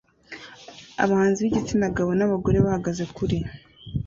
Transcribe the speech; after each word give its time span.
Abahanzi 1.03 1.39
b'igitsina 1.43 1.87
gabo 1.95 2.11
n'abagore 2.15 2.57
bahagaze 2.65 3.03
kuri 3.15 3.37